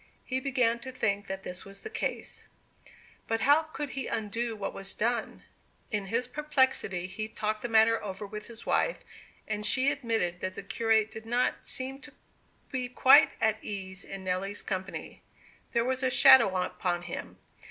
[0.25, 2.47] He began to think that this was the case.
[3.27, 5.43] But how could he undo what was done?
[5.91, 8.97] In his perplexity he talked the matter over with his wife.
[9.47, 12.13] And she admitted that the curate did not seem to
[12.71, 15.21] be quite at ease in Nelly's company.
[15.71, 17.37] There was a shadow upon him.